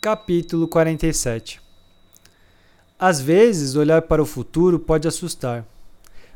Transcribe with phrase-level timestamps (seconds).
[0.00, 1.60] Capítulo 47
[2.96, 5.66] Às vezes, olhar para o futuro pode assustar,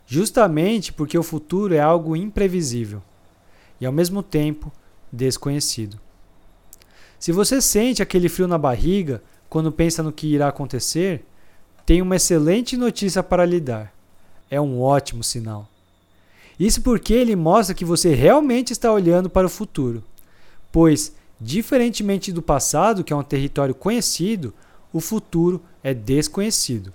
[0.05, 3.01] justamente porque o futuro é algo imprevisível
[3.81, 4.73] e, ao mesmo tempo,
[5.13, 5.97] desconhecido.
[7.21, 11.25] Se você sente aquele frio na barriga quando pensa no que irá acontecer,
[11.87, 13.95] tem uma excelente notícia para lhe dar.
[14.51, 15.69] É um ótimo sinal.
[16.59, 20.03] Isso porque ele mostra que você realmente está olhando para o futuro,
[20.73, 21.15] pois
[21.45, 24.55] Diferentemente do passado, que é um território conhecido,
[24.93, 26.95] o futuro é desconhecido.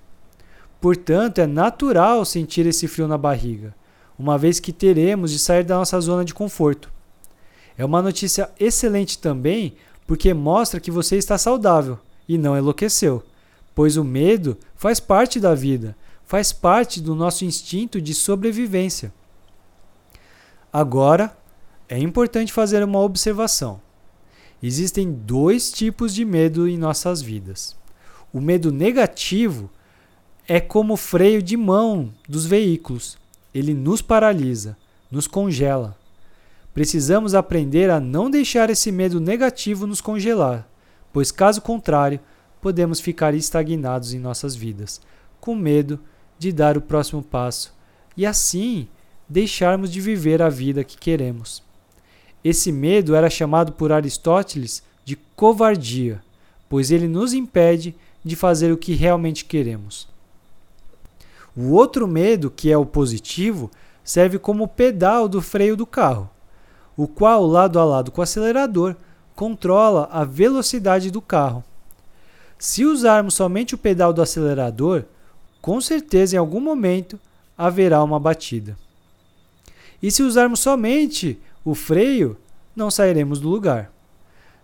[0.80, 3.76] Portanto, é natural sentir esse frio na barriga,
[4.18, 6.90] uma vez que teremos de sair da nossa zona de conforto.
[7.78, 9.76] É uma notícia excelente também,
[10.08, 13.22] porque mostra que você está saudável e não enlouqueceu,
[13.76, 15.94] pois o medo faz parte da vida,
[16.26, 19.14] faz parte do nosso instinto de sobrevivência.
[20.72, 21.38] Agora,
[21.90, 23.86] é importante fazer uma observação.
[24.62, 27.76] Existem dois tipos de medo em nossas vidas.
[28.34, 29.70] O medo negativo
[30.48, 33.18] é como o freio de mão dos veículos.
[33.54, 34.78] Ele nos paralisa,
[35.12, 35.96] nos congela.
[36.73, 40.68] Precisamos aprender a não deixar esse medo negativo nos congelar,
[41.12, 42.20] pois, caso contrário,
[42.62, 45.02] podemos ficar estagnados em nossas vidas,
[45.40, 46.00] com medo
[46.38, 47.74] de dar o próximo passo
[48.16, 48.88] e, assim,
[49.28, 51.64] deixarmos de viver a vida que queremos.
[52.44, 56.22] Esse medo era chamado por Aristóteles de covardia,
[56.70, 60.08] pois ele nos impede de fazer o que realmente queremos.
[61.56, 63.72] O outro medo, que é o positivo,
[64.04, 66.30] serve como pedal do freio do carro,
[66.96, 68.96] o qual, lado a lado com o acelerador,
[69.36, 71.64] controla a velocidade do carro.
[72.60, 75.04] Se usarmos somente o pedal do acelerador,
[75.62, 77.20] com certeza em algum momento
[77.58, 78.78] haverá uma batida.
[80.02, 82.38] E se usarmos somente o freio,
[82.73, 83.92] não sairemos do lugar.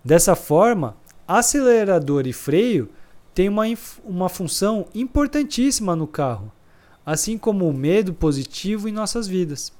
[0.06, 0.96] Dessa forma,
[1.28, 2.90] acelerador e freio
[3.36, 3.66] têm uma,
[4.06, 6.50] uma função importantíssima no carro,
[7.06, 9.74] assim como o medo positivo em nossas vidas.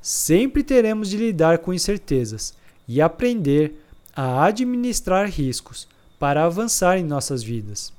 [0.00, 2.54] Sempre teremos de lidar com incertezas
[2.88, 3.84] e aprender
[4.16, 5.86] a administrar riscos
[6.18, 7.92] para avançar em nossas vidas.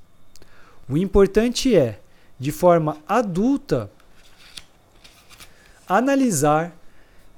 [0.90, 2.00] O importante é,
[2.40, 3.92] de forma adulta,
[5.88, 6.76] analisar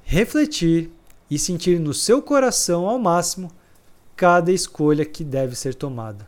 [0.03, 0.91] refletir
[1.33, 3.51] e sentir no seu coração ao máximo
[4.16, 6.27] cada escolha que deve ser tomada,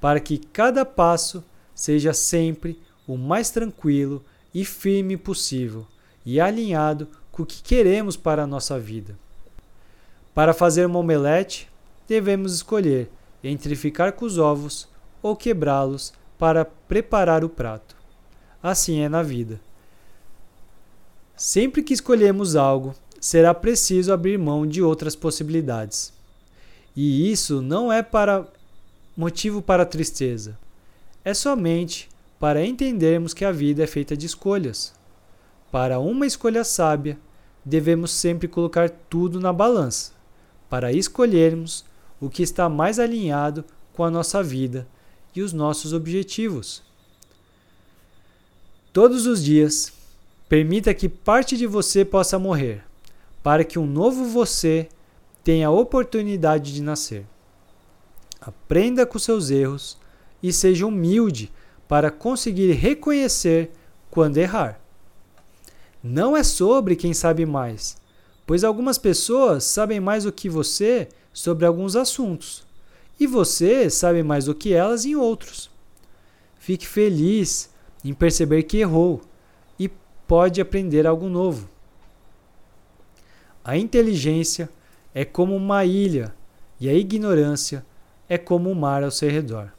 [0.00, 5.86] para que cada passo seja sempre o mais tranquilo e firme possível
[6.26, 9.16] e alinhado com o que queremos para a nossa vida.
[10.34, 11.70] Para fazer uma omelete,
[12.08, 13.08] devemos escolher
[13.44, 14.88] entre ficar com os ovos
[15.22, 17.94] ou quebrá-los para preparar o prato.
[18.60, 19.60] Assim é na vida.
[21.36, 26.12] Sempre que escolhemos algo, será preciso abrir mão de outras possibilidades.
[26.96, 28.48] E isso não é para
[29.14, 30.58] motivo para tristeza.
[31.22, 32.08] É somente
[32.38, 34.94] para entendermos que a vida é feita de escolhas.
[35.70, 37.18] Para uma escolha sábia,
[37.62, 40.12] devemos sempre colocar tudo na balança,
[40.70, 41.84] para escolhermos
[42.18, 44.88] o que está mais alinhado com a nossa vida
[45.36, 46.82] e os nossos objetivos.
[48.92, 49.92] Todos os dias,
[50.48, 52.89] permita que parte de você possa morrer
[53.42, 54.88] para que um novo você
[55.42, 57.26] tenha a oportunidade de nascer.
[58.40, 59.98] Aprenda com seus erros
[60.42, 61.52] e seja humilde
[61.88, 63.70] para conseguir reconhecer
[64.10, 64.80] quando errar.
[66.02, 67.96] Não é sobre quem sabe mais,
[68.46, 72.64] pois algumas pessoas sabem mais do que você sobre alguns assuntos
[73.20, 75.70] e você sabe mais do que elas em outros.
[76.58, 77.70] Fique feliz
[78.02, 79.20] em perceber que errou
[79.78, 79.90] e
[80.26, 81.68] pode aprender algo novo.
[83.64, 84.70] A inteligência
[85.14, 86.34] é como uma ilha
[86.80, 87.84] e a ignorância
[88.28, 89.70] é como o mar ao seu redor.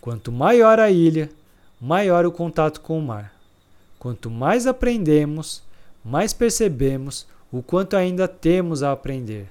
[0.00, 1.28] Quanto maior a ilha,
[1.80, 3.34] maior o contato com o mar.
[3.98, 5.62] Quanto mais aprendemos,
[6.04, 9.50] mais percebemos o quanto ainda temos a aprender.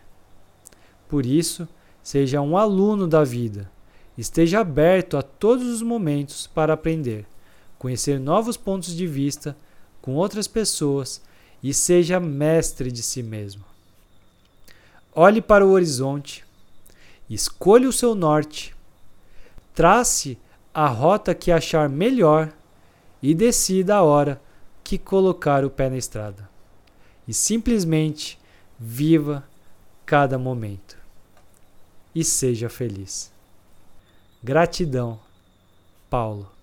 [1.08, 1.68] Por isso,
[2.02, 3.70] seja um aluno da vida.
[4.18, 7.26] Esteja aberto a todos os momentos para aprender,
[7.78, 9.56] conhecer novos pontos de vista
[10.02, 11.22] com outras pessoas
[11.64, 13.64] e seja mestre de si mesmo.
[15.14, 16.46] Olhe para o horizonte,
[17.30, 18.76] escolha o seu norte,
[19.74, 20.38] trace
[20.74, 22.54] a rota que achar melhor
[23.22, 24.42] e decida a hora
[24.84, 26.50] que colocar o pé na estrada.
[27.28, 28.40] E simplesmente
[28.80, 29.44] viva
[30.06, 30.98] cada momento.
[32.16, 33.32] E seja feliz.
[34.42, 35.20] Gratidão,
[36.10, 36.59] Paulo.